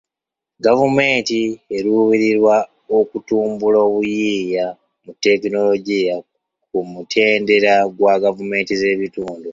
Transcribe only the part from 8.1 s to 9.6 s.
gavumenti z'ebitundu.